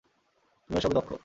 [0.69, 1.11] তুমি এসবে দক্ষ।